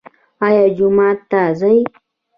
[0.45, 1.77] ایا جومات ته ځئ؟